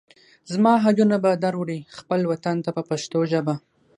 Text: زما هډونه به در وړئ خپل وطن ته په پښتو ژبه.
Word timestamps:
زما 0.53 0.73
هډونه 0.83 1.15
به 1.23 1.31
در 1.43 1.53
وړئ 1.61 1.79
خپل 1.97 2.19
وطن 2.31 2.57
ته 2.65 2.69
په 2.77 2.81
پښتو 2.89 3.19
ژبه. 3.31 3.55